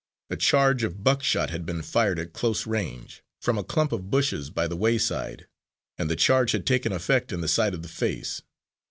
[0.31, 4.49] A charge of buckshot had been fired at close range, from a clump of bushes
[4.49, 5.45] by the wayside,
[5.95, 8.41] and the charge had taken effect in the side of the face.